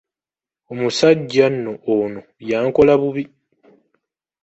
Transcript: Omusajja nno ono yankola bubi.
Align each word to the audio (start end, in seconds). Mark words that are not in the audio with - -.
Omusajja 0.71 1.45
nno 1.53 1.73
ono 1.97 2.21
yankola 2.49 2.93
bubi. 3.01 3.23